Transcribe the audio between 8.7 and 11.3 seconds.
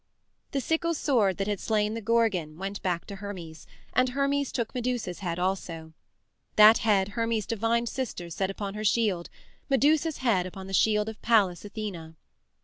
her shield Medusa's head upon the shield of